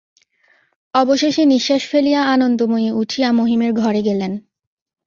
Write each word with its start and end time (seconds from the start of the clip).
অবশেষে 0.93 1.43
নিশ্বাস 1.45 1.81
ফেলিয়া 1.87 2.21
আনন্দময়ী 2.25 2.89
উঠিয়া 3.01 3.29
মহিমের 3.31 3.71
ঘরে 3.73 4.01
গেলেন। 4.01 4.31